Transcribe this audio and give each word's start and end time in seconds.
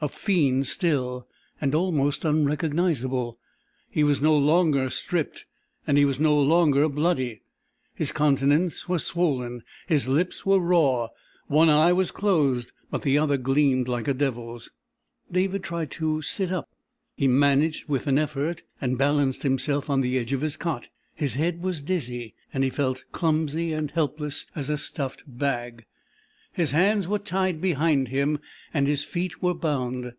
A 0.00 0.08
fiend 0.08 0.68
still. 0.68 1.26
And 1.60 1.74
almost 1.74 2.24
unrecognizable. 2.24 3.36
He 3.90 4.04
was 4.04 4.22
no 4.22 4.36
longer 4.38 4.90
stripped, 4.90 5.44
and 5.88 5.98
he 5.98 6.04
was 6.04 6.20
no 6.20 6.38
longer 6.40 6.88
bloody. 6.88 7.40
His 7.96 8.12
countenance 8.12 8.88
was 8.88 9.04
swollen; 9.04 9.64
his 9.88 10.06
lips 10.06 10.46
were 10.46 10.60
raw, 10.60 11.08
one 11.48 11.68
eye 11.68 11.92
was 11.92 12.12
closed 12.12 12.70
but 12.92 13.02
the 13.02 13.18
other 13.18 13.36
gleamed 13.36 13.88
like 13.88 14.06
a 14.06 14.14
devil's. 14.14 14.70
David 15.32 15.64
tried 15.64 15.90
to 15.90 16.22
sit 16.22 16.52
up. 16.52 16.68
He 17.16 17.26
managed 17.26 17.88
with 17.88 18.06
an 18.06 18.20
effort, 18.20 18.62
and 18.80 18.96
balanced 18.98 19.42
himself 19.42 19.90
on 19.90 20.00
the 20.00 20.16
edge 20.16 20.32
of 20.32 20.42
his 20.42 20.56
cot. 20.56 20.86
His 21.16 21.34
head 21.34 21.60
was 21.60 21.82
dizzy, 21.82 22.36
and 22.54 22.62
he 22.62 22.70
felt 22.70 23.02
clumsy 23.10 23.72
and 23.72 23.90
helpless 23.90 24.46
as 24.54 24.70
a 24.70 24.78
stuffed 24.78 25.24
bag. 25.26 25.86
His 26.50 26.72
hands 26.72 27.06
were 27.06 27.20
tied 27.20 27.60
behind 27.60 28.08
him, 28.08 28.40
and 28.74 28.88
his 28.88 29.04
feet 29.04 29.40
were 29.40 29.54
bound. 29.54 30.14